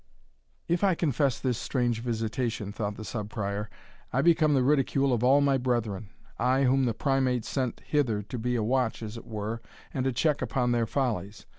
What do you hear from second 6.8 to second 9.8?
the Primate sent hither to be a watch, as it were,